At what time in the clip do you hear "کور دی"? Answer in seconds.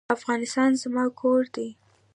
1.19-1.69